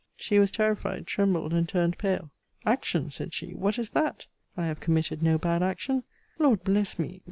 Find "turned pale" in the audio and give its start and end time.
1.69-2.31